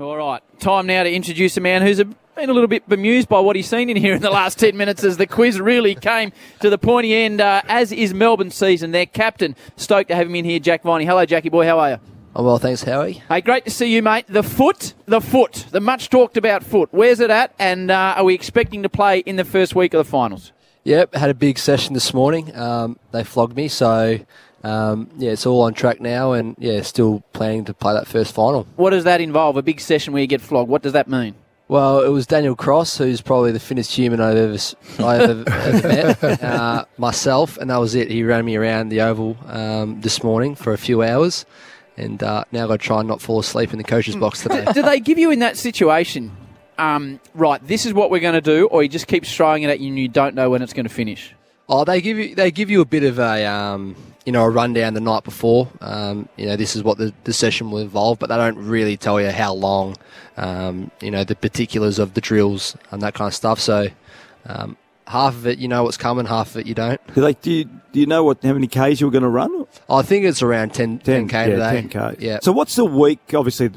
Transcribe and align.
All 0.00 0.16
right, 0.16 0.40
time 0.60 0.86
now 0.86 1.02
to 1.02 1.12
introduce 1.12 1.56
a 1.56 1.60
man 1.60 1.82
who's 1.82 1.98
a, 1.98 2.04
been 2.04 2.48
a 2.48 2.52
little 2.52 2.68
bit 2.68 2.88
bemused 2.88 3.28
by 3.28 3.40
what 3.40 3.56
he's 3.56 3.68
seen 3.68 3.90
in 3.90 3.96
here 3.96 4.14
in 4.14 4.22
the 4.22 4.30
last 4.30 4.56
10 4.56 4.76
minutes 4.76 5.02
as 5.02 5.16
the 5.16 5.26
quiz 5.26 5.60
really 5.60 5.96
came 5.96 6.30
to 6.60 6.70
the 6.70 6.78
pointy 6.78 7.12
end, 7.12 7.40
uh, 7.40 7.62
as 7.66 7.90
is 7.90 8.14
Melbourne 8.14 8.52
season. 8.52 8.92
Their 8.92 9.06
captain, 9.06 9.56
stoked 9.74 10.10
to 10.10 10.14
have 10.14 10.28
him 10.28 10.36
in 10.36 10.44
here, 10.44 10.60
Jack 10.60 10.84
Viney. 10.84 11.04
Hello, 11.04 11.26
Jackie 11.26 11.48
boy, 11.48 11.66
how 11.66 11.80
are 11.80 11.90
you? 11.90 12.00
Oh, 12.36 12.44
well, 12.44 12.58
thanks, 12.58 12.84
Howie. 12.84 13.24
Hey, 13.28 13.40
great 13.40 13.64
to 13.64 13.72
see 13.72 13.92
you, 13.92 14.00
mate. 14.00 14.26
The 14.28 14.44
foot, 14.44 14.94
the 15.06 15.20
foot, 15.20 15.66
the 15.72 15.80
much 15.80 16.10
talked 16.10 16.36
about 16.36 16.62
foot. 16.62 16.90
Where's 16.92 17.18
it 17.18 17.30
at? 17.30 17.52
And 17.58 17.90
uh, 17.90 18.14
are 18.18 18.24
we 18.24 18.34
expecting 18.34 18.84
to 18.84 18.88
play 18.88 19.18
in 19.18 19.34
the 19.34 19.44
first 19.44 19.74
week 19.74 19.94
of 19.94 19.98
the 19.98 20.08
finals? 20.08 20.52
Yep, 20.84 21.16
had 21.16 21.28
a 21.28 21.34
big 21.34 21.58
session 21.58 21.94
this 21.94 22.14
morning. 22.14 22.54
Um, 22.54 23.00
they 23.10 23.24
flogged 23.24 23.56
me, 23.56 23.66
so 23.66 24.20
um, 24.64 25.08
yeah, 25.16 25.30
it's 25.30 25.46
all 25.46 25.62
on 25.62 25.74
track 25.74 26.00
now, 26.00 26.32
and 26.32 26.56
yeah, 26.58 26.82
still 26.82 27.22
planning 27.32 27.64
to 27.66 27.74
play 27.74 27.94
that 27.94 28.06
first 28.06 28.34
final. 28.34 28.66
What 28.76 28.90
does 28.90 29.04
that 29.04 29.20
involve? 29.20 29.56
A 29.56 29.62
big 29.62 29.80
session 29.80 30.12
where 30.12 30.22
you 30.22 30.26
get 30.26 30.40
flogged. 30.40 30.68
What 30.68 30.82
does 30.82 30.92
that 30.92 31.08
mean? 31.08 31.34
Well, 31.68 32.02
it 32.02 32.08
was 32.08 32.26
Daniel 32.26 32.56
Cross, 32.56 32.96
who's 32.96 33.20
probably 33.20 33.52
the 33.52 33.60
fittest 33.60 33.94
human 33.94 34.22
I've 34.22 34.38
ever, 34.38 34.56
I've 35.00 35.20
ever, 35.20 35.44
ever 35.50 35.88
met, 35.88 36.42
uh, 36.42 36.86
myself, 36.96 37.58
and 37.58 37.68
that 37.68 37.76
was 37.76 37.94
it. 37.94 38.10
He 38.10 38.24
ran 38.24 38.46
me 38.46 38.56
around 38.56 38.88
the 38.88 39.02
oval 39.02 39.36
um, 39.46 40.00
this 40.00 40.24
morning 40.24 40.54
for 40.54 40.72
a 40.72 40.78
few 40.78 41.02
hours, 41.02 41.44
and 41.98 42.22
uh, 42.22 42.44
now 42.52 42.62
I've 42.62 42.68
got 42.68 42.80
to 42.80 42.86
try 42.86 43.00
and 43.00 43.08
not 43.08 43.20
fall 43.20 43.38
asleep 43.38 43.72
in 43.72 43.78
the 43.78 43.84
coach's 43.84 44.16
box 44.16 44.42
today. 44.42 44.64
do 44.72 44.80
they 44.80 44.98
give 44.98 45.18
you 45.18 45.30
in 45.30 45.40
that 45.40 45.58
situation, 45.58 46.34
um, 46.78 47.20
right, 47.34 47.64
this 47.66 47.84
is 47.84 47.92
what 47.92 48.10
we're 48.10 48.20
going 48.20 48.34
to 48.34 48.40
do, 48.40 48.66
or 48.68 48.80
he 48.80 48.88
just 48.88 49.06
keeps 49.06 49.34
throwing 49.34 49.62
it 49.62 49.68
at 49.68 49.78
you 49.78 49.88
and 49.88 49.98
you 49.98 50.08
don't 50.08 50.34
know 50.34 50.48
when 50.48 50.62
it's 50.62 50.72
going 50.72 50.86
to 50.86 50.94
finish? 50.94 51.34
Oh, 51.68 51.84
they 51.84 52.00
give 52.00 52.16
you 52.16 52.34
they 52.34 52.50
give 52.50 52.70
you 52.70 52.80
a 52.80 52.86
bit 52.86 53.04
of 53.04 53.18
a 53.18 53.44
um, 53.44 53.94
you 54.28 54.32
know 54.32 54.44
a 54.44 54.50
rundown 54.50 54.92
the 54.92 55.00
night 55.00 55.24
before. 55.24 55.70
Um, 55.80 56.28
you 56.36 56.44
know 56.44 56.54
this 56.54 56.76
is 56.76 56.82
what 56.82 56.98
the, 56.98 57.14
the 57.24 57.32
session 57.32 57.70
will 57.70 57.78
involve, 57.78 58.18
but 58.18 58.28
they 58.28 58.36
don't 58.36 58.58
really 58.58 58.98
tell 58.98 59.18
you 59.18 59.30
how 59.30 59.54
long. 59.54 59.96
Um, 60.36 60.90
you 61.00 61.10
know 61.10 61.24
the 61.24 61.34
particulars 61.34 61.98
of 61.98 62.12
the 62.12 62.20
drills 62.20 62.76
and 62.90 63.00
that 63.00 63.14
kind 63.14 63.28
of 63.28 63.34
stuff. 63.34 63.58
So 63.58 63.88
um, 64.44 64.76
half 65.06 65.32
of 65.32 65.46
it 65.46 65.58
you 65.58 65.66
know 65.66 65.84
what's 65.84 65.96
coming, 65.96 66.26
half 66.26 66.50
of 66.50 66.58
it 66.58 66.66
you 66.66 66.74
don't. 66.74 67.00
Do, 67.14 67.22
they, 67.22 67.32
do, 67.32 67.50
you, 67.50 67.64
do 67.64 68.00
you 68.00 68.04
know 68.04 68.22
what 68.22 68.42
how 68.42 68.52
many 68.52 68.66
k's 68.66 69.00
you're 69.00 69.10
going 69.10 69.22
to 69.22 69.30
run? 69.30 69.66
I 69.88 70.02
think 70.02 70.26
it's 70.26 70.42
around 70.42 70.74
10, 70.74 70.98
10 70.98 71.28
k 71.28 71.34
yeah, 71.34 71.46
today. 71.46 71.88
10k. 71.88 72.20
Yeah. 72.20 72.38
So 72.42 72.52
what's 72.52 72.76
the 72.76 72.84
week? 72.84 73.32
Obviously, 73.32 73.70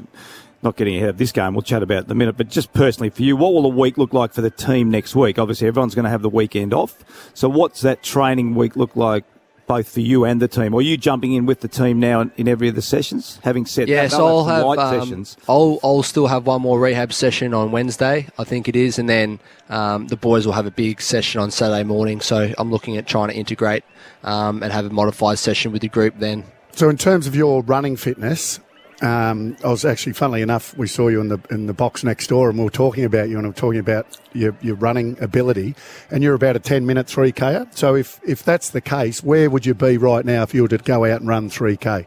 not 0.62 0.76
getting 0.76 0.96
ahead 0.98 1.08
of 1.08 1.16
this 1.16 1.32
game. 1.32 1.54
We'll 1.54 1.62
chat 1.62 1.82
about 1.82 2.00
it 2.00 2.04
in 2.04 2.10
a 2.10 2.14
minute. 2.14 2.36
But 2.36 2.50
just 2.50 2.74
personally 2.74 3.08
for 3.08 3.22
you, 3.22 3.36
what 3.36 3.54
will 3.54 3.62
the 3.62 3.68
week 3.68 3.96
look 3.96 4.12
like 4.12 4.34
for 4.34 4.42
the 4.42 4.50
team 4.50 4.90
next 4.90 5.16
week? 5.16 5.38
Obviously, 5.38 5.66
everyone's 5.66 5.94
going 5.94 6.04
to 6.04 6.10
have 6.10 6.20
the 6.20 6.28
weekend 6.28 6.74
off. 6.74 7.02
So 7.32 7.48
what's 7.48 7.80
that 7.80 8.02
training 8.02 8.54
week 8.54 8.76
look 8.76 8.94
like? 8.94 9.24
Both 9.72 9.88
for 9.88 10.00
you 10.00 10.26
and 10.26 10.42
the 10.42 10.48
team, 10.48 10.74
or 10.74 10.80
are 10.80 10.82
you 10.82 10.98
jumping 10.98 11.32
in 11.32 11.46
with 11.46 11.60
the 11.60 11.68
team 11.68 11.98
now 11.98 12.20
in, 12.20 12.32
in 12.36 12.46
every 12.46 12.68
of 12.68 12.74
the 12.74 12.82
sessions? 12.82 13.40
Having 13.42 13.66
said 13.66 13.88
yeah, 13.88 14.02
that, 14.02 14.10
so 14.10 14.26
I'll 14.26 14.44
have 14.44 14.66
light 14.66 14.78
um, 14.78 15.00
sessions. 15.00 15.36
I'll 15.48 15.78
I'll 15.82 16.02
still 16.02 16.26
have 16.26 16.46
one 16.46 16.60
more 16.60 16.78
rehab 16.78 17.10
session 17.12 17.54
on 17.54 17.72
Wednesday, 17.72 18.28
I 18.38 18.44
think 18.44 18.68
it 18.68 18.76
is, 18.76 18.98
and 18.98 19.08
then 19.08 19.40
um, 19.70 20.08
the 20.08 20.16
boys 20.16 20.44
will 20.44 20.52
have 20.52 20.66
a 20.66 20.70
big 20.70 21.00
session 21.00 21.40
on 21.40 21.50
Saturday 21.50 21.84
morning. 21.84 22.20
So 22.20 22.52
I'm 22.58 22.70
looking 22.70 22.98
at 22.98 23.06
trying 23.06 23.28
to 23.30 23.34
integrate 23.34 23.84
um, 24.24 24.62
and 24.62 24.72
have 24.72 24.84
a 24.84 24.90
modified 24.90 25.38
session 25.38 25.72
with 25.72 25.80
the 25.80 25.88
group 25.88 26.18
then. 26.18 26.44
So, 26.72 26.88
in 26.88 26.96
terms 26.96 27.26
of 27.26 27.34
your 27.34 27.62
running 27.62 27.96
fitness, 27.96 28.60
um, 29.02 29.56
I 29.64 29.68
was 29.68 29.84
actually, 29.84 30.12
funnily 30.12 30.42
enough, 30.42 30.76
we 30.78 30.86
saw 30.86 31.08
you 31.08 31.20
in 31.20 31.28
the 31.28 31.38
in 31.50 31.66
the 31.66 31.72
box 31.72 32.04
next 32.04 32.28
door, 32.28 32.48
and 32.48 32.58
we 32.58 32.64
were 32.64 32.70
talking 32.70 33.04
about 33.04 33.28
you, 33.28 33.36
and 33.36 33.42
we 33.46 33.48
were 33.50 33.54
talking 33.54 33.80
about 33.80 34.06
your, 34.32 34.56
your 34.62 34.76
running 34.76 35.16
ability, 35.20 35.74
and 36.10 36.22
you're 36.22 36.34
about 36.34 36.56
a 36.56 36.60
ten 36.60 36.86
minute 36.86 37.06
three 37.08 37.32
k. 37.32 37.64
So, 37.72 37.94
if 37.96 38.20
if 38.26 38.42
that's 38.44 38.70
the 38.70 38.80
case, 38.80 39.22
where 39.22 39.50
would 39.50 39.66
you 39.66 39.74
be 39.74 39.96
right 39.98 40.24
now 40.24 40.42
if 40.42 40.54
you 40.54 40.62
were 40.62 40.68
to 40.68 40.78
go 40.78 41.04
out 41.04 41.20
and 41.20 41.28
run 41.28 41.50
three 41.50 41.76
k? 41.76 42.06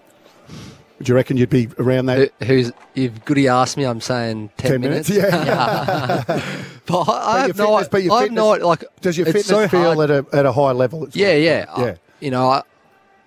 Would 0.99 1.09
you 1.09 1.16
reckon 1.16 1.35
you'd 1.35 1.49
be 1.49 1.67
around 1.77 2.05
that? 2.05 2.31
Who- 2.39 2.45
Who's 2.45 2.71
if 2.95 3.25
Goody 3.25 3.49
asked 3.49 3.75
me, 3.75 3.83
I'm 3.83 3.99
saying 3.99 4.51
ten, 4.55 4.71
10 4.71 4.81
minutes? 4.81 5.09
Yeah, 5.09 6.23
but 6.85 7.01
I, 7.09 7.39
have 7.47 7.57
no, 7.57 7.77
fitness- 7.83 8.09
I 8.11 8.21
have 8.23 8.31
no 8.31 8.51
like. 8.51 8.85
Does 9.01 9.17
your 9.17 9.25
fitness 9.25 9.47
so 9.47 9.67
feel 9.67 9.95
hard- 9.95 10.09
at 10.09 10.25
a 10.25 10.35
at 10.38 10.45
a 10.45 10.53
high 10.53 10.71
level? 10.71 11.07
Yeah, 11.11 11.33
yeah, 11.33 11.66
yeah. 11.77 11.83
I, 11.85 11.97
you 12.22 12.31
know, 12.31 12.47
I, 12.50 12.62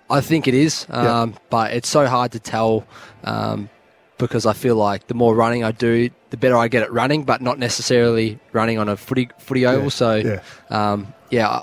I 0.09 0.21
think 0.21 0.47
it 0.47 0.53
is, 0.53 0.85
Yeah. 0.89 1.21
um, 1.21 1.35
but 1.49 1.73
it's 1.73 1.89
so 1.89 2.07
hard 2.07 2.31
to 2.33 2.39
tell 2.39 2.85
um, 3.23 3.69
because 4.17 4.45
I 4.45 4.53
feel 4.53 4.75
like 4.75 5.07
the 5.07 5.13
more 5.13 5.35
running 5.35 5.63
I 5.63 5.71
do, 5.71 6.09
the 6.29 6.37
better 6.37 6.57
I 6.57 6.67
get 6.67 6.83
at 6.83 6.91
running, 6.91 7.23
but 7.23 7.41
not 7.41 7.57
necessarily 7.59 8.39
running 8.51 8.77
on 8.77 8.89
a 8.89 8.97
footy 8.97 9.29
footy 9.39 9.65
oval. 9.65 9.83
Yeah, 9.83 9.89
So, 9.89 10.15
yeah. 10.15 10.39
Um, 10.69 11.13
yeah, 11.29 11.61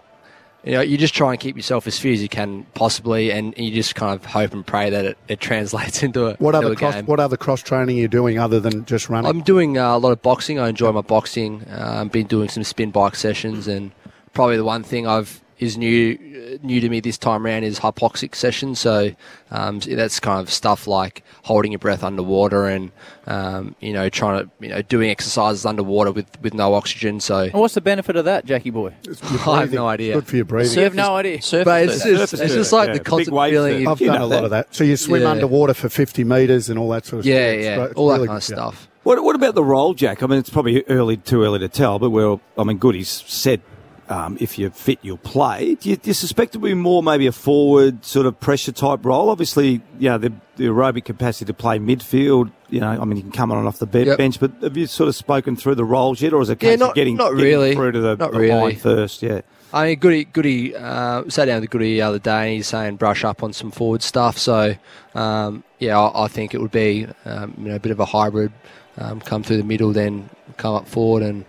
you 0.65 0.73
know, 0.73 0.81
you 0.81 0.97
just 0.99 1.15
try 1.15 1.31
and 1.33 1.39
keep 1.41 1.55
yourself 1.57 1.87
as 1.87 1.99
fit 1.99 2.13
as 2.15 2.23
you 2.23 2.29
can 2.29 2.67
possibly, 2.75 3.31
and 3.31 3.55
you 3.57 3.71
just 3.73 3.95
kind 3.95 4.15
of 4.19 4.25
hope 4.27 4.53
and 4.53 4.67
pray 4.67 4.91
that 4.91 5.05
it, 5.05 5.19
it 5.29 5.41
translates 5.49 6.03
into 6.03 6.27
a, 6.27 6.35
What 6.37 6.55
into 6.55 6.67
other 6.67 6.73
a 6.73 6.77
cross, 6.77 6.95
game. 6.95 7.07
what 7.07 7.21
other 7.21 7.37
cross 7.37 7.63
training 7.63 7.99
are 7.99 8.01
you 8.01 8.09
doing 8.09 8.39
other 8.39 8.59
than 8.59 8.85
just 8.85 9.09
running? 9.09 9.29
I'm 9.29 9.43
doing 9.43 9.77
uh, 9.79 9.95
a 9.97 9.99
lot 9.99 10.13
of 10.13 10.23
boxing. 10.23 10.59
I 10.59 10.69
enjoy 10.69 10.93
my 10.93 11.03
boxing. 11.03 11.65
Um, 11.71 12.09
been 12.09 12.27
doing 12.27 12.49
some 12.49 12.65
spin 12.65 12.91
bike 12.91 13.15
sessions, 13.17 13.69
and 13.69 13.93
probably 14.33 14.57
the 14.57 14.65
one 14.65 14.83
thing 14.83 15.07
I've 15.07 15.41
is 15.59 15.77
new 15.77 16.59
uh, 16.61 16.67
new 16.67 16.81
to 16.81 16.89
me 16.89 17.01
this 17.01 17.19
time 17.19 17.47
around 17.47 17.65
is 17.65 17.79
hypoxic 17.81 18.35
session. 18.35 18.75
So 18.75 19.13
um, 19.51 19.79
that's 19.81 20.21
kind 20.21 20.41
of 20.41 20.51
stuff 20.51 20.87
like 20.87 21.23
holding 21.45 21.73
your 21.73 21.79
breath 21.79 22.05
underwater 22.05 22.67
and 22.67 22.93
um, 23.27 23.75
you 23.81 23.93
know 23.93 24.09
trying 24.09 24.45
to 24.45 24.51
you 24.61 24.69
know 24.69 24.83
doing 24.83 25.11
exercises 25.11 25.65
underwater 25.65 26.13
with, 26.13 26.27
with 26.43 26.55
no 26.55 26.75
oxygen. 26.75 27.21
So 27.21 27.45
And 27.45 27.55
what's 27.55 27.75
the 27.75 27.81
benefit 27.81 28.17
of 28.17 28.25
that, 28.27 28.45
Jackie 28.45 28.71
boy? 28.71 28.95
I 29.47 29.61
have 29.61 29.73
no 29.73 29.87
idea. 29.87 30.15
Good 30.15 30.27
for 30.27 30.37
your 30.37 30.45
breathing. 30.45 30.77
You 30.77 30.85
have 30.85 30.95
no 30.95 31.17
idea. 31.17 31.39
but 31.65 31.85
it's 31.85 32.03
just, 32.03 32.35
Surfers 32.35 32.41
it's 32.41 32.55
just 32.55 32.73
like 32.73 32.89
yeah. 32.89 32.95
the 32.95 33.01
constant 33.01 33.35
wave 33.37 33.53
feeling. 33.53 33.87
I've 33.89 33.99
done 33.99 34.19
know 34.19 34.25
a 34.25 34.27
lot 34.27 34.29
that. 34.29 34.45
of 34.45 34.51
that. 34.51 34.75
So 34.75 34.85
you 34.85 34.97
swim 34.97 35.23
Yeah. 35.23 35.31
underwater 35.31 35.75
for 35.75 35.89
50 35.89 36.25
metres 36.25 36.69
and 36.69 36.79
all 36.79 36.89
that 36.91 37.07
sort 37.07 37.21
of 37.21 37.27
yeah, 37.27 37.35
stuff. 37.35 37.55
It's 37.57 37.65
yeah, 37.65 37.77
great. 37.77 37.91
It's 37.91 37.95
all 37.99 38.09
that 38.09 38.15
really 38.15 38.27
kind 38.29 38.37
of 38.39 38.47
good, 38.47 38.51
yeah. 38.57 38.57
stuff. 38.71 38.89
What, 39.03 39.23
what 39.23 39.37
about 39.37 39.55
the 39.55 39.63
role, 39.65 39.95
Jack? 39.95 40.23
I 40.23 40.27
mean, 40.27 40.39
it's 40.41 40.51
probably 40.51 40.83
early, 40.89 41.17
too 41.17 41.45
early 41.45 41.61
to 41.61 41.69
tell, 41.69 42.01
but 42.01 42.11
we're, 42.11 42.41
I 42.59 42.65
mean, 42.65 42.79
Goody's 42.79 43.09
said 43.09 43.63
um, 44.09 44.37
if 44.41 44.59
you're 44.59 44.71
fit, 44.71 44.99
you'll 45.03 45.17
play. 45.19 45.75
Do 45.75 45.91
you, 45.91 45.97
do 45.97 46.09
you 46.11 46.15
suspect 46.15 46.55
it 46.55 46.59
will 46.59 46.69
be 46.71 46.75
more 46.75 47.03
maybe 47.03 47.27
a 47.27 47.33
forward 47.33 48.05
sort 48.05 48.27
of 48.27 48.39
pressure 48.41 48.73
type 48.73 49.05
role? 49.05 49.31
Obviously, 49.31 49.81
you 49.99 50.09
know, 50.11 50.19
the, 50.19 50.33
the 50.57 50.65
aerobic 50.65 51.05
capacity 51.05 51.45
to 51.47 51.55
play 51.55 51.79
midfield, 51.79 52.51
you 52.71 52.81
know, 52.81 52.89
I 52.89 53.05
mean, 53.05 53.17
you 53.17 53.23
can 53.23 53.33
come 53.33 53.51
on 53.53 53.59
and 53.59 53.67
off 53.67 53.79
the 53.79 53.87
be- 53.87 54.05
Yep. 54.05 54.19
bench, 54.19 54.39
but 54.41 54.53
have 54.63 54.77
you 54.77 54.87
sort 54.87 55.09
of 55.09 55.15
spoken 55.17 55.57
through 55.57 55.75
the 55.75 55.85
roles 55.85 56.21
yet, 56.21 56.33
or 56.33 56.41
is 56.43 56.49
it 56.51 56.63
a 56.63 56.67
Yeah, 56.67 56.73
case 56.73 56.81
not- 56.81 56.89
of 56.91 56.95
getting, 56.95 57.17
not 57.17 57.31
getting 57.31 57.45
really. 57.45 57.75
through 57.75 57.93
to 57.93 58.01
the, 58.01 58.17
Not 58.17 58.33
the 58.33 58.39
really. 58.39 58.61
line 58.61 58.77
first? 58.77 59.23
Yeah. 59.23 59.41
I 59.73 59.87
mean, 59.89 59.99
Goody, 59.99 60.25
Goody 60.25 60.77
uh, 60.77 61.25
sat 61.29 61.47
down 61.47 61.61
with 61.61 61.71
Goody 61.71 61.95
the 61.95 62.03
other 62.03 62.21
day, 62.21 62.47
and 62.47 62.55
he's 62.57 62.69
saying 62.69 62.97
brush 62.97 63.25
up 63.25 63.43
on 63.43 63.53
some 63.53 63.71
forward 63.73 64.03
stuff. 64.03 64.39
So, 64.39 64.75
um, 65.15 65.65
yeah, 65.81 65.99
I, 65.99 66.25
I 66.25 66.29
think 66.29 66.55
it 66.55 66.61
would 66.61 66.71
be 66.71 67.07
um, 67.25 67.55
you 67.59 67.65
know 67.69 67.75
a 67.75 67.81
bit 67.81 67.91
of 67.93 67.99
a 68.01 68.05
hybrid. 68.05 68.53
Um, 68.99 69.21
come 69.21 69.43
through 69.43 69.59
the 69.59 69.65
middle, 69.65 69.93
then 69.93 70.31
come 70.57 70.75
up 70.75 70.89
forward 70.89 71.23
and 71.23 71.45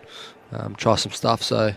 um, 0.52 0.76
try 0.76 0.96
some 0.96 1.14
stuff. 1.14 1.42
So, 1.42 1.72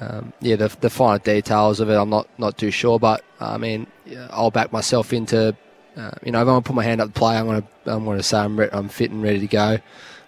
um, 0.00 0.32
yeah, 0.40 0.56
the, 0.56 0.68
the 0.80 0.90
finer 0.90 1.18
details 1.18 1.78
of 1.80 1.90
it, 1.90 1.94
I'm 1.94 2.10
not 2.10 2.28
not 2.38 2.56
too 2.56 2.70
sure, 2.70 2.98
but 2.98 3.22
I 3.38 3.58
mean, 3.58 3.86
I'll 4.30 4.50
back 4.50 4.72
myself 4.72 5.12
into. 5.12 5.56
Uh, 5.96 6.12
you 6.24 6.32
know, 6.32 6.40
if 6.40 6.48
I 6.48 6.52
want 6.52 6.64
to 6.64 6.68
put 6.68 6.76
my 6.76 6.84
hand 6.84 7.00
up 7.00 7.08
to 7.08 7.18
play, 7.18 7.36
I'm 7.36 7.46
going 7.46 7.62
to 7.62 7.92
I'm 7.92 8.04
to 8.04 8.22
say 8.22 8.38
I'm, 8.38 8.58
re- 8.58 8.68
I'm 8.72 8.88
fit 8.88 9.10
and 9.10 9.22
ready 9.22 9.40
to 9.40 9.46
go. 9.46 9.78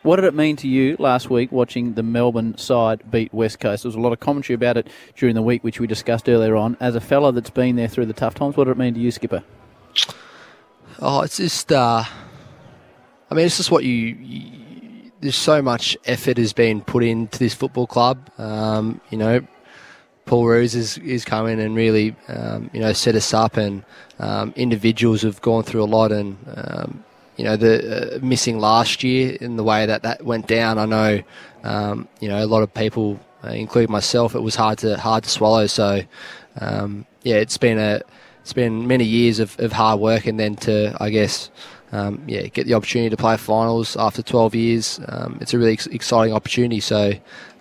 What 0.02 0.16
did 0.16 0.24
it 0.24 0.34
mean 0.34 0.56
to 0.56 0.68
you 0.68 0.96
last 0.98 1.30
week 1.30 1.52
watching 1.52 1.94
the 1.94 2.02
Melbourne 2.02 2.58
side 2.58 3.08
beat 3.08 3.32
West 3.32 3.60
Coast? 3.60 3.84
There 3.84 3.88
was 3.88 3.94
a 3.94 4.00
lot 4.00 4.12
of 4.12 4.18
commentary 4.18 4.56
about 4.56 4.76
it 4.76 4.88
during 5.16 5.36
the 5.36 5.42
week, 5.42 5.62
which 5.62 5.78
we 5.78 5.86
discussed 5.86 6.28
earlier 6.28 6.56
on. 6.56 6.76
As 6.80 6.96
a 6.96 7.00
fella 7.00 7.32
that's 7.32 7.50
been 7.50 7.76
there 7.76 7.86
through 7.86 8.06
the 8.06 8.12
tough 8.12 8.34
times, 8.34 8.56
what 8.56 8.64
did 8.64 8.72
it 8.72 8.78
mean 8.78 8.94
to 8.94 9.00
you, 9.00 9.12
Skipper? 9.12 9.44
Oh, 10.98 11.20
it's 11.20 11.36
just. 11.36 11.70
Uh, 11.70 12.02
I 13.30 13.34
mean, 13.34 13.46
it's 13.46 13.56
just 13.56 13.70
what 13.70 13.84
you, 13.84 13.92
you. 13.92 15.12
There's 15.20 15.36
so 15.36 15.62
much 15.62 15.96
effort 16.04 16.36
has 16.36 16.52
been 16.52 16.80
put 16.80 17.04
into 17.04 17.38
this 17.38 17.54
football 17.54 17.86
club. 17.86 18.28
Um, 18.38 19.00
you 19.10 19.18
know, 19.18 19.46
Paul 20.24 20.46
Roos 20.46 20.74
is 20.74 20.98
is 20.98 21.24
come 21.24 21.46
in 21.48 21.58
and 21.58 21.74
really, 21.74 22.14
um, 22.28 22.70
you 22.72 22.80
know, 22.80 22.92
set 22.92 23.14
us 23.14 23.34
up, 23.34 23.56
and 23.56 23.84
um, 24.18 24.52
individuals 24.56 25.22
have 25.22 25.40
gone 25.42 25.62
through 25.62 25.82
a 25.82 25.86
lot, 25.86 26.12
and 26.12 26.36
um, 26.54 27.04
you 27.36 27.44
know, 27.44 27.56
the 27.56 28.16
uh, 28.16 28.18
missing 28.22 28.58
last 28.58 29.02
year 29.02 29.36
in 29.40 29.56
the 29.56 29.64
way 29.64 29.86
that 29.86 30.02
that 30.02 30.24
went 30.24 30.46
down. 30.46 30.78
I 30.78 30.86
know, 30.86 31.22
um, 31.64 32.08
you 32.20 32.28
know, 32.28 32.42
a 32.42 32.46
lot 32.46 32.62
of 32.62 32.72
people, 32.72 33.18
uh, 33.44 33.48
including 33.48 33.90
myself, 33.90 34.34
it 34.34 34.40
was 34.40 34.54
hard 34.54 34.78
to 34.78 34.96
hard 34.96 35.24
to 35.24 35.30
swallow. 35.30 35.66
So, 35.66 36.02
um, 36.60 37.04
yeah, 37.22 37.36
it's 37.36 37.58
been 37.58 37.78
a 37.78 38.00
it's 38.42 38.52
been 38.52 38.86
many 38.86 39.04
years 39.04 39.40
of, 39.40 39.58
of 39.58 39.72
hard 39.72 40.00
work, 40.00 40.26
and 40.26 40.38
then 40.38 40.56
to 40.56 40.96
I 41.00 41.10
guess. 41.10 41.50
Um, 41.94 42.22
yeah, 42.26 42.46
get 42.46 42.66
the 42.66 42.72
opportunity 42.72 43.10
to 43.10 43.18
play 43.18 43.36
finals 43.36 43.98
after 43.98 44.22
12 44.22 44.54
years. 44.54 44.98
It's 45.42 45.52
a 45.52 45.58
really 45.58 45.74
ex- 45.74 45.88
exciting 45.88 46.32
opportunity. 46.32 46.80
So, 46.80 47.12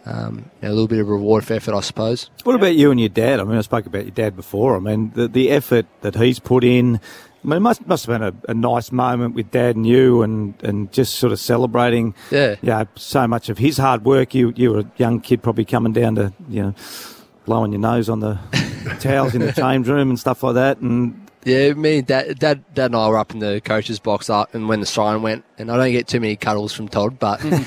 um, 0.06 0.50
you 0.62 0.68
know, 0.68 0.70
a 0.70 0.76
little 0.76 0.88
bit 0.88 1.00
of 1.00 1.08
reward 1.10 1.46
for 1.46 1.54
effort, 1.54 1.76
I 1.76 1.82
suppose. 1.82 2.30
What 2.44 2.56
about 2.56 2.76
you 2.76 2.92
and 2.92 3.00
your 3.00 3.10
dad? 3.10 3.40
I 3.40 3.44
mean, 3.44 3.58
I 3.58 3.62
spoke 3.62 3.86
about 3.86 4.04
your 4.04 4.12
dad 4.12 4.36
before. 4.36 4.76
I 4.76 4.80
mean, 4.80 5.12
the, 5.14 5.28
the 5.28 5.50
effort 5.52 5.86
that 6.02 6.16
he's 6.16 6.40
put 6.40 6.64
in. 6.64 7.00
I 7.44 7.48
mean, 7.48 7.58
it 7.58 7.62
must 7.62 7.88
must 7.88 8.06
have 8.06 8.20
been 8.20 8.28
a, 8.28 8.52
a 8.52 8.54
nice 8.54 8.92
moment 8.92 9.34
with 9.34 9.50
dad 9.52 9.76
and 9.76 9.86
you, 9.86 10.22
and, 10.22 10.54
and 10.64 10.92
just 10.92 11.16
sort 11.16 11.34
of 11.34 11.40
celebrating. 11.40 12.14
Yeah. 12.30 12.56
you 12.62 12.70
know, 12.70 12.88
so 12.96 13.28
much 13.28 13.50
of 13.50 13.58
his 13.58 13.78
hard 13.78 14.06
work. 14.06 14.36
You 14.36 14.54
you 14.56 14.72
were 14.72 14.80
a 14.82 14.92
young 14.98 15.22
kid, 15.22 15.42
probably 15.42 15.66
coming 15.66 15.94
down 15.94 16.16
to 16.16 16.34
you 16.50 16.62
know, 16.62 16.76
blowing 17.46 17.72
your 17.72 17.82
nose 17.82 18.10
on 18.10 18.20
the 18.20 18.40
towels 19.00 19.34
in 19.34 19.42
the 19.42 19.52
change 19.52 19.88
room 19.88 20.10
and 20.10 20.20
stuff 20.20 20.44
like 20.44 20.56
that. 20.56 20.78
And 20.80 21.21
Yeah, 21.44 21.74
me 21.74 21.98
and 22.00 22.08
dad, 22.08 22.38
dad, 22.40 22.64
dad 22.76 22.86
and 22.88 22.96
I 22.96 23.08
were 23.08 23.18
up 23.18 23.32
in 23.34 23.40
the 23.40 23.62
coach's 23.64 24.00
box 24.00 24.30
up, 24.30 24.54
and 24.54 24.70
when 24.70 24.80
the 24.80 24.86
siren 24.86 25.22
went, 25.24 25.44
and 25.58 25.72
I 25.72 25.78
don't 25.78 25.92
get 25.92 26.08
too 26.08 26.20
many 26.20 26.36
cuddles 26.36 26.72
from 26.74 26.88
Todd, 26.88 27.18
but 27.18 27.42
he 27.42 27.50
was 27.50 27.66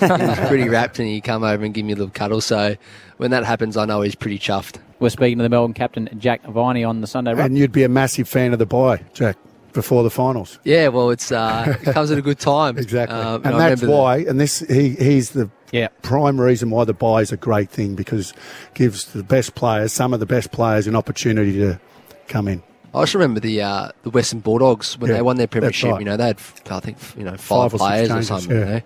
pretty 0.49 0.69
rapt, 0.69 0.99
and 0.99 1.09
he 1.09 1.21
come 1.21 1.43
over 1.43 1.65
and 1.65 1.75
give 1.75 1.85
me 1.85 1.93
a 1.93 1.97
little 1.97 2.11
cuddle. 2.13 2.41
So 2.41 2.77
when 3.17 3.31
that 3.33 3.45
happens, 3.45 3.77
I 3.77 3.85
know 3.85 4.03
he's 4.03 4.15
pretty 4.15 4.39
chuffed. 4.39 4.77
We're 5.01 5.11
speaking 5.11 5.39
to 5.39 5.43
the 5.43 5.49
Melbourne 5.49 5.75
captain, 5.75 6.09
Jack 6.19 6.45
Viney, 6.45 6.85
on 6.85 7.01
the 7.01 7.07
Sunday 7.09 7.33
Rub. 7.35 7.47
And 7.47 7.59
you'd 7.59 7.73
be 7.73 7.83
a 7.83 7.89
massive 7.89 8.29
fan 8.29 8.53
of 8.53 8.59
the 8.61 8.65
bye, 8.67 9.03
Jack, 9.13 9.37
before 9.73 10.05
the 10.05 10.11
finals. 10.11 10.61
Yeah, 10.63 10.89
well, 10.89 11.11
it's 11.11 11.33
uh, 11.33 11.77
it 11.83 11.93
comes 11.93 12.13
at 12.13 12.19
a 12.19 12.23
good 12.23 12.39
time. 12.39 12.79
Exactly. 12.79 13.19
Um, 13.19 13.43
and 13.45 13.57
I 13.57 13.71
that's 13.71 13.83
remember 13.83 13.87
the- 13.87 13.93
why, 13.93 14.17
and 14.19 14.41
this 14.41 14.61
he 14.61 14.91
he's 14.91 15.31
the 15.31 15.51
Yeah. 15.73 15.89
prime 16.03 16.41
reason 16.41 16.71
why 16.71 16.85
the 16.85 16.95
bye 16.95 17.23
is 17.23 17.33
a 17.33 17.37
great 17.37 17.71
thing 17.71 17.97
because 17.97 18.33
gives 18.75 19.07
the 19.07 19.25
best 19.25 19.57
players, 19.57 19.93
some 19.93 20.15
of 20.15 20.21
the 20.21 20.27
best 20.27 20.53
players, 20.53 20.87
an 20.87 20.95
opportunity 20.95 21.55
to 21.59 21.81
come 22.29 22.47
in. 22.47 22.63
I 22.95 23.03
just 23.03 23.15
remember 23.15 23.41
the 23.41 23.61
uh, 23.63 23.89
the 24.03 24.11
Western 24.11 24.41
Bulldogs 24.41 24.97
when 24.99 25.11
Yeah, 25.11 25.17
they 25.17 25.23
won 25.23 25.37
their 25.37 25.47
premiership. 25.49 25.91
right. 25.93 25.99
You 26.01 26.05
know, 26.05 26.17
they 26.17 26.27
had 26.29 26.41
I 26.71 26.81
think 26.81 26.97
you 27.17 27.25
know 27.25 27.33
Five 27.37 27.73
five, 27.73 27.75
or 27.75 27.79
six 27.79 27.89
players 28.09 28.11
or 28.11 28.23
something. 28.23 28.51
yeah. 28.51 28.59
You 28.67 28.73
know, 28.77 28.81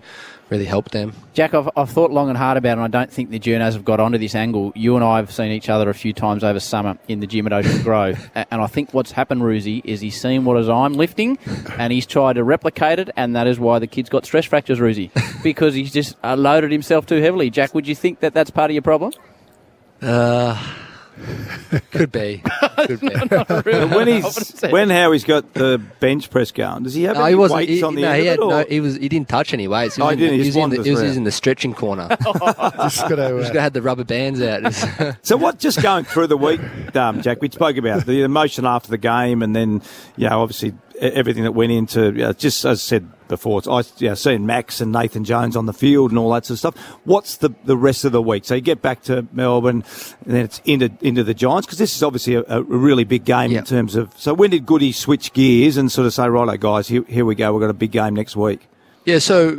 really 0.50 0.64
helped 0.64 0.93
them. 0.93 1.12
Jack, 1.34 1.52
I've, 1.52 1.69
I've 1.76 1.90
thought 1.90 2.10
long 2.10 2.31
and 2.31 2.38
hard 2.38 2.56
about 2.56 2.70
it, 2.70 2.81
and 2.81 2.82
I 2.82 2.88
don't 2.88 3.12
think 3.12 3.28
the 3.28 3.38
journos 3.38 3.75
have 3.75 3.84
got 3.84 4.00
onto 4.00 4.16
this 4.16 4.34
angle. 4.34 4.72
You 4.75 4.96
and 4.96 5.05
I 5.05 5.16
have 5.19 5.31
seen 5.31 5.52
each 5.52 5.69
other 5.69 5.90
a 5.90 5.94
few 5.94 6.14
times 6.14 6.43
over 6.43 6.58
summer 6.58 6.96
in 7.06 7.20
the 7.20 7.26
gym 7.26 7.44
at 7.46 7.52
Ocean 7.52 7.82
Grove, 7.82 8.31
and 8.34 8.62
I 8.62 8.66
think 8.66 8.94
what's 8.94 9.12
happened, 9.12 9.43
Roosie, 9.43 9.82
is 9.84 10.00
he's 10.00 10.19
seen 10.19 10.46
what 10.46 10.56
is 10.56 10.66
I'm 10.70 10.94
lifting, 10.94 11.37
and 11.76 11.93
he's 11.93 12.06
tried 12.06 12.37
to 12.37 12.44
replicate 12.44 12.99
it, 12.99 13.11
and 13.14 13.37
that 13.37 13.46
is 13.46 13.61
why 13.61 13.78
the 13.78 13.87
kid's 13.87 14.08
got 14.08 14.25
stress 14.25 14.46
fractures, 14.46 14.78
Roosie, 14.78 15.11
because 15.43 15.75
he's 15.75 15.93
just 15.93 16.16
uh, 16.25 16.34
loaded 16.34 16.72
himself 16.72 17.04
too 17.04 17.20
heavily. 17.20 17.50
Jack, 17.50 17.75
would 17.75 17.87
you 17.87 17.94
think 17.94 18.20
that 18.20 18.32
that's 18.32 18.50
part 18.50 18.70
of 18.70 18.75
your 18.75 18.81
problem? 18.82 19.12
Uh, 20.00 20.56
could 21.90 22.12
be. 22.12 22.42
Could 22.78 23.00
be. 23.00 23.08
But 23.28 23.64
when 23.64 24.06
he's 24.06 24.60
when 24.70 24.88
Howie's 24.90 25.24
got 25.24 25.52
the 25.54 25.80
bench 26.00 26.30
press 26.30 26.50
going, 26.52 26.84
does 26.84 26.94
he 26.94 27.02
have 27.04 27.16
No, 27.16 27.22
any 27.22 27.30
he 27.30 27.34
wasn't. 27.34 27.56
weights 27.58 27.70
He, 27.72 27.82
on 27.82 27.94
the 27.96 28.02
no, 28.02 28.08
end 28.10 28.22
he, 28.22 28.28
of 28.28 28.30
had, 28.30 28.38
it? 28.38 28.48
no, 28.48 28.64
he 28.68 28.80
was. 28.80 28.96
He 28.96 29.08
didn't 29.08 29.28
touch 29.28 29.52
any 29.52 29.66
weights. 29.68 29.96
He 29.96 30.02
Oh, 30.02 30.06
was, 30.06 30.16
he 30.16 30.24
in, 30.24 30.30
didn't, 30.30 30.34
he 30.38 30.42
he 30.42 30.46
was, 30.48 30.56
in 30.56 30.70
the, 30.70 30.82
he 30.84 30.90
was 30.92 31.16
in 31.16 31.24
the 31.24 31.32
stretching 31.32 31.74
corner. 31.74 32.08
Just 32.20 33.08
got 33.08 33.16
to, 33.16 33.38
Just 33.40 33.54
uh, 33.54 33.60
had 33.60 33.74
the 33.74 33.82
rubber 33.82 34.04
bands 34.04 34.40
out. 34.40 34.72
So 35.22 35.36
what? 35.36 35.58
Just 35.58 35.82
going 35.82 36.04
through 36.04 36.28
the 36.28 36.36
week, 36.36 36.60
um, 36.96 37.20
Jack. 37.22 37.40
We 37.40 37.50
spoke 37.50 37.76
about 37.76 38.06
the 38.06 38.22
emotion 38.22 38.64
after 38.64 38.88
the 38.90 38.98
game, 38.98 39.42
and 39.42 39.54
then 39.56 39.82
you 40.16 40.28
know, 40.28 40.40
obviously 40.40 40.72
everything 41.00 41.44
that 41.44 41.52
went 41.52 41.72
into. 41.72 42.06
You 42.06 42.12
know, 42.12 42.32
just 42.32 42.64
as 42.64 42.78
I 42.78 42.80
said 42.80 43.28
before, 43.28 43.58
it's, 43.58 43.68
I 43.68 43.82
you 43.98 44.08
know, 44.08 44.14
seeing 44.14 44.46
Max 44.46 44.80
and 44.80 44.92
Nathan 44.92 45.24
Jones 45.24 45.56
on 45.56 45.66
the 45.66 45.72
field 45.72 46.10
and 46.10 46.18
all 46.18 46.30
that 46.32 46.46
sort 46.46 46.54
of 46.54 46.58
stuff. 46.58 46.78
What's 47.04 47.36
the 47.36 47.50
the 47.64 47.76
rest 47.76 48.04
of 48.04 48.12
the 48.12 48.22
week? 48.22 48.44
So 48.44 48.54
you 48.54 48.60
get 48.60 48.82
back 48.82 49.02
to 49.04 49.26
Melbourne, 49.32 49.84
and 50.24 50.34
then 50.34 50.44
it's 50.44 50.60
into 50.64 50.90
into 51.00 51.24
the 51.24 51.34
Giants 51.34 51.66
because 51.66 51.78
this 51.78 51.94
is 51.94 52.02
obviously 52.02 52.34
a, 52.34 52.44
a 52.48 52.62
really 52.62 53.04
big 53.04 53.24
game 53.24 53.52
in 53.52 53.64
terms 53.64 53.96
of. 53.96 54.12
So 54.18 54.34
when 54.34 54.50
did 54.50 54.66
Goody 54.66 54.92
switch 54.92 55.32
gears 55.32 55.76
and 55.76 55.90
sort 55.90 56.06
of 56.06 56.14
say, 56.14 56.28
"Righto, 56.28 56.56
guys, 56.56 56.88
here, 56.88 57.04
here 57.08 57.24
we 57.24 57.34
go. 57.34 57.52
We've 57.52 57.60
got 57.60 57.70
a 57.70 57.74
big 57.74 57.92
game 57.92 58.14
next 58.14 58.36
week." 58.36 58.66
Yeah, 59.04 59.20
so 59.20 59.56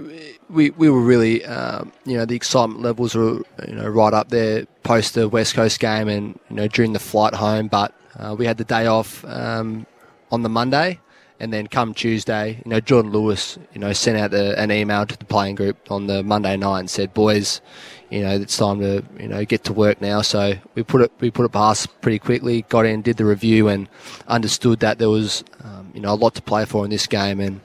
we 0.49 0.71
we 0.71 0.89
were 0.89 1.01
really, 1.01 1.45
um, 1.45 1.91
you 2.05 2.17
know, 2.17 2.25
the 2.25 2.35
excitement 2.35 2.81
levels 2.81 3.15
were, 3.15 3.41
you 3.67 3.75
know, 3.75 3.87
right 3.87 4.13
up 4.13 4.29
there 4.29 4.65
post 4.83 5.13
the 5.13 5.29
West 5.29 5.53
Coast 5.53 5.79
game 5.79 6.07
and 6.07 6.39
you 6.49 6.55
know 6.55 6.67
during 6.67 6.93
the 6.93 6.99
flight 6.99 7.33
home. 7.33 7.67
But 7.67 7.93
uh, 8.17 8.35
we 8.37 8.45
had 8.45 8.57
the 8.57 8.63
day 8.63 8.85
off 8.87 9.23
um, 9.25 9.85
on 10.31 10.43
the 10.43 10.49
Monday, 10.49 10.99
and 11.39 11.53
then 11.53 11.67
come 11.67 11.93
Tuesday, 11.93 12.61
you 12.65 12.69
know, 12.69 12.79
Jordan 12.79 13.11
Lewis, 13.11 13.57
you 13.73 13.79
know, 13.79 13.93
sent 13.93 14.17
out 14.17 14.31
the, 14.31 14.59
an 14.59 14.71
email 14.71 15.05
to 15.05 15.17
the 15.17 15.25
playing 15.25 15.55
group 15.55 15.89
on 15.89 16.07
the 16.07 16.21
Monday 16.21 16.57
night 16.57 16.79
and 16.79 16.89
said, 16.89 17.13
"Boys, 17.13 17.61
you 18.09 18.21
know, 18.21 18.31
it's 18.31 18.57
time 18.57 18.79
to 18.79 19.03
you 19.17 19.27
know 19.27 19.45
get 19.45 19.63
to 19.65 19.73
work 19.73 20.01
now." 20.01 20.21
So 20.21 20.55
we 20.75 20.83
put 20.83 21.01
it 21.01 21.11
we 21.19 21.31
put 21.31 21.45
it 21.45 21.51
past 21.51 22.01
pretty 22.01 22.19
quickly, 22.19 22.63
got 22.63 22.85
in, 22.85 23.01
did 23.01 23.17
the 23.17 23.25
review, 23.25 23.69
and 23.69 23.87
understood 24.27 24.79
that 24.81 24.99
there 24.99 25.09
was, 25.09 25.43
um, 25.63 25.91
you 25.93 26.01
know, 26.01 26.13
a 26.13 26.15
lot 26.15 26.35
to 26.35 26.41
play 26.41 26.65
for 26.65 26.83
in 26.83 26.91
this 26.91 27.07
game 27.07 27.39
and 27.39 27.61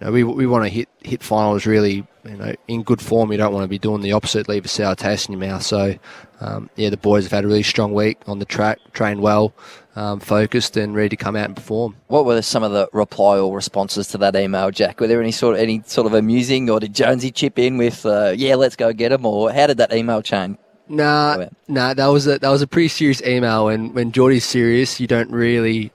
you 0.00 0.06
know, 0.06 0.12
we, 0.12 0.24
we 0.24 0.46
want 0.46 0.64
to 0.64 0.68
hit 0.68 0.88
hit 1.00 1.22
finals 1.22 1.66
really, 1.66 2.06
you 2.24 2.36
know, 2.36 2.54
in 2.68 2.82
good 2.82 3.00
form. 3.00 3.32
You 3.32 3.38
don't 3.38 3.52
want 3.52 3.64
to 3.64 3.68
be 3.68 3.78
doing 3.78 4.00
the 4.02 4.12
opposite, 4.12 4.48
leave 4.48 4.64
a 4.64 4.68
sour 4.68 4.94
taste 4.94 5.28
in 5.28 5.38
your 5.38 5.48
mouth. 5.48 5.62
So, 5.62 5.94
um, 6.40 6.70
yeah, 6.76 6.90
the 6.90 6.96
boys 6.96 7.24
have 7.24 7.32
had 7.32 7.44
a 7.44 7.48
really 7.48 7.62
strong 7.62 7.92
week 7.92 8.18
on 8.26 8.38
the 8.38 8.44
track, 8.44 8.78
trained 8.92 9.20
well, 9.20 9.52
um, 9.96 10.20
focused, 10.20 10.76
and 10.76 10.94
ready 10.94 11.10
to 11.10 11.16
come 11.16 11.34
out 11.34 11.46
and 11.46 11.56
perform. 11.56 11.96
What 12.06 12.24
were 12.24 12.40
some 12.42 12.62
of 12.62 12.72
the 12.72 12.88
reply 12.92 13.38
or 13.38 13.54
responses 13.54 14.06
to 14.08 14.18
that 14.18 14.36
email, 14.36 14.70
Jack? 14.70 15.00
Were 15.00 15.08
there 15.08 15.20
any 15.20 15.32
sort 15.32 15.56
of 15.56 15.60
any 15.60 15.82
sort 15.86 16.06
of 16.06 16.14
amusing, 16.14 16.70
or 16.70 16.78
did 16.78 16.94
Jonesy 16.94 17.32
chip 17.32 17.58
in 17.58 17.76
with, 17.76 18.06
uh, 18.06 18.34
"Yeah, 18.36 18.54
let's 18.54 18.76
go 18.76 18.92
get 18.92 19.12
him," 19.12 19.26
or 19.26 19.50
how 19.52 19.66
did 19.66 19.78
that 19.78 19.92
email 19.92 20.22
chain? 20.22 20.58
Nah, 20.88 21.46
nah, 21.66 21.92
that 21.92 22.06
was 22.06 22.26
a 22.26 22.38
that 22.38 22.48
was 22.48 22.62
a 22.62 22.66
pretty 22.66 22.88
serious 22.88 23.20
email. 23.22 23.68
And 23.68 23.94
when 23.94 24.12
Geordie's 24.12 24.44
serious, 24.44 25.00
you 25.00 25.06
don't 25.06 25.30
really 25.30 25.92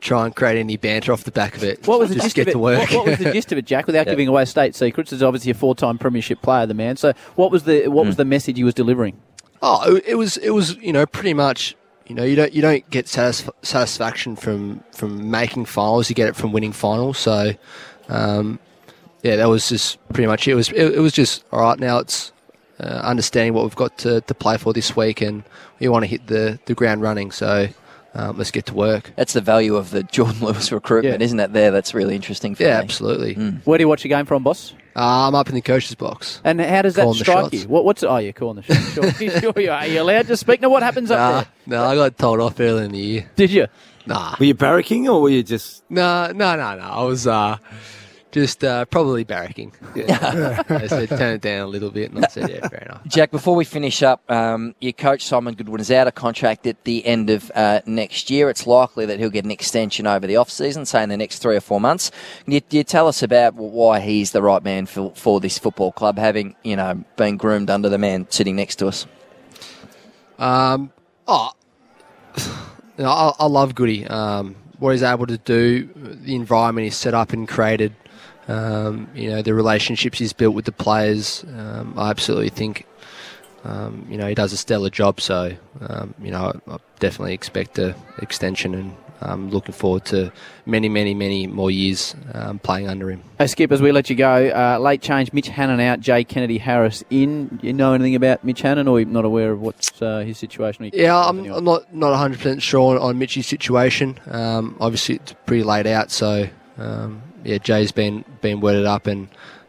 try 0.00 0.24
and 0.24 0.34
create 0.36 0.58
any 0.58 0.76
banter 0.76 1.12
off 1.12 1.24
the 1.24 1.30
back 1.32 1.56
of 1.56 1.64
it. 1.64 1.86
What 1.86 1.98
was 1.98 2.08
the 2.10 2.14
Just 2.16 2.26
gist 2.26 2.36
get 2.36 2.42
of 2.42 2.48
it? 2.48 2.52
to 2.52 2.58
work. 2.58 2.78
What, 2.90 2.92
what 2.92 3.06
was 3.06 3.18
the 3.18 3.32
gist 3.32 3.50
of 3.52 3.58
it, 3.58 3.64
Jack? 3.66 3.86
Without 3.86 4.00
Yeah. 4.06 4.12
giving 4.12 4.28
away 4.28 4.44
state 4.44 4.74
secrets, 4.74 5.12
is 5.12 5.22
obviously 5.22 5.50
a 5.50 5.54
four-time 5.54 5.98
premiership 5.98 6.40
player, 6.42 6.66
the 6.66 6.74
man. 6.74 6.96
So, 6.96 7.12
what 7.36 7.50
was 7.50 7.64
the 7.64 7.88
what 7.88 8.06
was 8.06 8.16
the 8.16 8.24
message 8.24 8.56
he 8.56 8.64
was 8.64 8.74
delivering? 8.74 9.18
Oh, 9.62 9.96
it- 9.96 10.04
it 10.08 10.14
was 10.14 10.36
it 10.36 10.50
was 10.50 10.76
you 10.76 10.92
know 10.92 11.04
pretty 11.06 11.34
much 11.34 11.74
you 12.06 12.14
know 12.14 12.22
you 12.24 12.36
don't 12.36 12.52
you 12.52 12.62
don't 12.62 12.88
get 12.90 13.06
satisf- 13.06 13.50
satisfaction 13.62 14.36
from 14.36 14.82
from 14.92 15.30
making 15.30 15.64
finals. 15.64 16.08
You 16.08 16.14
get 16.14 16.28
it 16.28 16.36
from 16.36 16.52
winning 16.52 16.72
finals. 16.72 17.18
So, 17.18 17.52
um, 18.08 18.58
yeah, 19.22 19.36
that 19.36 19.48
was 19.48 19.68
just 19.68 19.98
pretty 20.12 20.26
much 20.28 20.46
it. 20.46 20.52
It 20.52 20.54
was 20.54 20.68
it, 20.70 20.94
it 20.94 21.00
was 21.00 21.12
just 21.12 21.44
all 21.52 21.60
right. 21.60 21.78
Now 21.78 21.98
it's 21.98 22.30
uh, 22.80 22.84
understanding 23.02 23.52
what 23.54 23.64
we've 23.64 23.74
got 23.74 23.98
to, 23.98 24.20
to 24.20 24.34
play 24.34 24.56
for 24.58 24.72
this 24.72 24.94
week, 24.96 25.20
and 25.20 25.42
we 25.80 25.88
want 25.88 26.04
to 26.04 26.06
hit 26.06 26.28
the 26.28 26.58
the 26.66 26.74
ground 26.74 27.02
running. 27.02 27.32
So. 27.32 27.68
Um, 28.14 28.38
let's 28.38 28.50
get 28.50 28.66
to 28.66 28.74
work. 28.74 29.12
That's 29.16 29.34
the 29.34 29.40
value 29.40 29.76
of 29.76 29.90
the 29.90 30.02
Jordan 30.02 30.40
Lewis 30.40 30.72
recruitment, 30.72 31.20
Yeah. 31.20 31.24
isn't 31.24 31.38
it? 31.40 31.52
There, 31.52 31.70
that's 31.70 31.94
really 31.94 32.16
interesting 32.16 32.54
for 32.54 32.62
Yeah, 32.62 32.78
me. 32.78 32.84
absolutely. 32.84 33.34
Where 33.64 33.78
do 33.78 33.82
you 33.82 33.88
watch 33.88 34.02
the 34.02 34.08
game 34.08 34.24
from, 34.26 34.42
boss? 34.42 34.74
Uh, 34.96 35.28
I'm 35.28 35.34
up 35.34 35.48
in 35.48 35.54
the 35.54 35.60
coach's 35.60 35.94
box. 35.94 36.40
And 36.42 36.60
how 36.60 36.82
does 36.82 36.94
that 36.96 37.12
strike 37.14 37.52
you? 37.52 37.68
What, 37.68 37.84
what's 37.84 38.02
oh, 38.02 38.16
you're 38.16 38.32
calling 38.32 38.56
the 38.56 38.62
shots? 38.62 38.92
Sure, 38.94 39.12
sure 39.52 39.52
you 39.62 39.70
are. 39.70 39.78
Are 39.80 39.86
you 39.86 40.00
allowed 40.00 40.26
to 40.28 40.36
speak? 40.36 40.60
Now, 40.60 40.70
what 40.70 40.82
happens 40.82 41.10
up 41.10 41.18
Nah, 41.18 41.32
there? 41.40 41.46
no, 41.66 41.84
I 41.84 41.94
got 41.94 42.18
told 42.18 42.40
off 42.40 42.58
early 42.58 42.86
in 42.86 42.92
the 42.92 42.98
year. 42.98 43.30
Did 43.36 43.50
you? 43.52 43.66
Nah, 44.06 44.34
Were 44.40 44.46
you 44.46 44.54
barracking 44.54 45.06
or 45.06 45.20
were 45.20 45.28
you 45.28 45.42
just? 45.42 45.84
no, 45.90 46.32
no, 46.32 46.56
no, 46.56 46.76
no. 46.76 46.82
I 46.82 47.04
was 47.04 47.26
uh, 47.26 47.58
just 48.30 48.62
uh, 48.62 48.84
probably 48.86 49.24
barracking. 49.24 49.72
I 49.94 50.86
said 50.88 51.08
turn 51.08 51.34
it 51.34 51.40
down 51.40 51.62
a 51.62 51.66
little 51.66 51.90
bit, 51.90 52.10
and 52.10 52.24
I 52.24 52.28
said, 52.28 52.50
yeah, 52.50 52.68
fair 52.68 52.82
enough. 52.82 53.00
Jack, 53.06 53.30
before 53.30 53.56
we 53.56 53.64
finish 53.64 54.02
up, 54.02 54.28
um, 54.30 54.74
your 54.80 54.92
coach 54.92 55.24
Simon 55.24 55.54
Goodwin 55.54 55.80
is 55.80 55.90
out 55.90 56.08
of 56.08 56.14
contract 56.14 56.66
at 56.66 56.84
the 56.84 57.04
end 57.06 57.30
of 57.30 57.50
uh, 57.54 57.80
next 57.86 58.30
year. 58.30 58.50
It's 58.50 58.66
likely 58.66 59.06
that 59.06 59.18
he'll 59.18 59.30
get 59.30 59.44
an 59.44 59.50
extension 59.50 60.06
over 60.06 60.26
the 60.26 60.36
off 60.36 60.50
season, 60.50 60.84
say 60.84 61.02
in 61.02 61.08
the 61.08 61.16
next 61.16 61.38
three 61.38 61.56
or 61.56 61.60
four 61.60 61.80
months. 61.80 62.10
Can 62.44 62.54
you, 62.54 62.60
you 62.70 62.84
tell 62.84 63.08
us 63.08 63.22
about 63.22 63.54
why 63.54 64.00
he's 64.00 64.32
the 64.32 64.42
right 64.42 64.62
man 64.62 64.86
for, 64.86 65.12
for 65.14 65.40
this 65.40 65.58
football 65.58 65.92
club, 65.92 66.18
having 66.18 66.54
you 66.62 66.76
know 66.76 67.02
been 67.16 67.36
groomed 67.36 67.70
under 67.70 67.88
the 67.88 67.98
man 67.98 68.26
sitting 68.30 68.56
next 68.56 68.76
to 68.76 68.88
us? 68.88 69.06
Um, 70.38 70.92
oh, 71.26 71.52
I, 72.98 73.32
I 73.38 73.46
love 73.46 73.74
Goody. 73.74 74.06
Um, 74.06 74.56
what 74.78 74.92
he's 74.92 75.02
able 75.02 75.26
to 75.26 75.38
do, 75.38 75.88
the 75.94 76.34
environment 76.34 76.84
he's 76.84 76.96
set 76.96 77.14
up 77.14 77.32
and 77.32 77.48
created, 77.48 77.94
um, 78.48 79.08
you 79.14 79.30
know, 79.30 79.42
the 79.42 79.54
relationships 79.54 80.18
he's 80.18 80.32
built 80.32 80.54
with 80.54 80.64
the 80.64 80.72
players. 80.72 81.44
Um, 81.56 81.94
I 81.96 82.10
absolutely 82.10 82.48
think, 82.48 82.86
um, 83.64 84.06
you 84.10 84.16
know, 84.16 84.26
he 84.26 84.34
does 84.34 84.52
a 84.52 84.56
stellar 84.56 84.90
job. 84.90 85.20
So, 85.20 85.56
um, 85.80 86.14
you 86.20 86.30
know, 86.30 86.52
I, 86.66 86.74
I 86.74 86.78
definitely 86.98 87.34
expect 87.34 87.78
a 87.78 87.94
extension 88.18 88.74
and 88.74 88.96
I'm 89.20 89.50
looking 89.50 89.72
forward 89.72 90.04
to 90.06 90.32
many, 90.64 90.88
many, 90.88 91.14
many 91.14 91.46
more 91.46 91.70
years 91.70 92.14
um, 92.34 92.58
playing 92.58 92.88
under 92.88 93.10
him. 93.10 93.22
Hey, 93.38 93.46
Skip, 93.46 93.72
as 93.72 93.82
we 93.82 93.92
let 93.92 94.08
you 94.10 94.16
go, 94.16 94.48
uh, 94.48 94.78
late 94.78 95.02
change, 95.02 95.32
Mitch 95.32 95.48
Hannan 95.48 95.80
out, 95.80 96.00
Jay 96.00 96.24
Kennedy 96.24 96.58
Harris 96.58 97.02
in. 97.10 97.58
You 97.62 97.72
know 97.72 97.94
anything 97.94 98.14
about 98.14 98.44
Mitch 98.44 98.60
Hannan, 98.60 98.86
or 98.86 99.04
not 99.04 99.24
aware 99.24 99.52
of 99.52 99.60
what's 99.60 100.00
uh, 100.00 100.20
his 100.20 100.38
situation? 100.38 100.88
Yeah, 100.92 101.16
I'm. 101.16 101.44
I'm 101.50 101.64
not 101.64 101.92
not 101.92 102.10
100 102.10 102.38
percent 102.38 102.62
sure 102.62 102.96
on, 102.96 103.02
on 103.02 103.18
Mitchy's 103.18 103.46
situation. 103.46 104.18
Um, 104.30 104.76
obviously, 104.80 105.16
it's 105.16 105.34
pretty 105.46 105.64
laid 105.64 105.86
out. 105.86 106.10
So 106.10 106.48
um, 106.76 107.22
yeah, 107.44 107.58
Jay's 107.58 107.92
been 107.92 108.24
been 108.40 108.60
worded 108.60 108.86
up, 108.86 109.06
and 109.06 109.28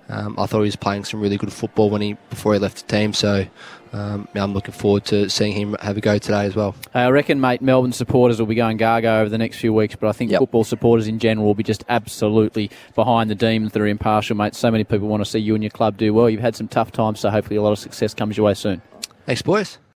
um, 0.09 0.37
I 0.39 0.45
thought 0.45 0.59
he 0.59 0.65
was 0.65 0.75
playing 0.75 1.05
some 1.05 1.21
really 1.21 1.37
good 1.37 1.53
football 1.53 1.89
when 1.89 2.01
he 2.01 2.13
before 2.29 2.53
he 2.53 2.59
left 2.59 2.87
the 2.87 2.95
team. 2.95 3.13
So 3.13 3.45
um, 3.93 4.27
I'm 4.35 4.53
looking 4.53 4.73
forward 4.73 5.05
to 5.05 5.29
seeing 5.29 5.53
him 5.53 5.75
have 5.81 5.97
a 5.97 6.01
go 6.01 6.17
today 6.17 6.45
as 6.45 6.55
well. 6.55 6.75
Uh, 6.93 6.99
I 6.99 7.09
reckon, 7.09 7.41
mate, 7.41 7.61
Melbourne 7.61 7.91
supporters 7.91 8.39
will 8.39 8.45
be 8.45 8.55
going 8.55 8.77
gaga 8.77 9.09
over 9.13 9.29
the 9.29 9.37
next 9.37 9.57
few 9.57 9.73
weeks, 9.73 9.95
but 9.95 10.07
I 10.07 10.11
think 10.11 10.29
Yep. 10.31 10.39
football 10.41 10.63
supporters 10.63 11.07
in 11.07 11.17
general 11.17 11.47
will 11.47 11.55
be 11.55 11.63
just 11.63 11.83
absolutely 11.89 12.69
behind 12.93 13.31
the 13.31 13.35
demons 13.35 13.71
that 13.73 13.81
are 13.81 13.87
impartial, 13.87 14.37
mate. 14.37 14.53
So 14.53 14.69
many 14.69 14.83
people 14.83 15.07
want 15.07 15.23
to 15.23 15.29
see 15.29 15.39
you 15.39 15.55
and 15.55 15.63
your 15.63 15.71
club 15.71 15.97
do 15.97 16.13
well. 16.13 16.29
You've 16.29 16.41
had 16.41 16.55
some 16.55 16.67
tough 16.67 16.91
times, 16.91 17.19
so 17.19 17.31
hopefully 17.31 17.55
a 17.55 17.61
lot 17.63 17.71
of 17.71 17.79
success 17.79 18.13
comes 18.13 18.37
your 18.37 18.45
way 18.45 18.53
soon. 18.53 18.81
Thanks, 19.25 19.41
boys. 19.41 19.79